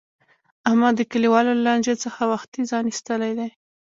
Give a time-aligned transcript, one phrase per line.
[0.67, 3.49] احمد د کلیوالو له لانجې څخه وختي ځان ایستلی دی.